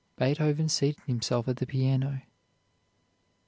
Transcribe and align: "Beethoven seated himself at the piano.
"Beethoven 0.17 0.67
seated 0.67 1.03
himself 1.05 1.47
at 1.47 1.57
the 1.57 1.67
piano. 1.67 2.23